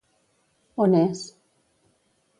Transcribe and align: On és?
On 0.85 0.97
és? 1.01 1.21